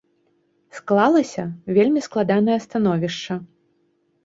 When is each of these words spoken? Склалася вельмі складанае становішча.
Склалася 0.77 1.43
вельмі 1.77 2.05
складанае 2.07 2.59
становішча. 2.67 3.41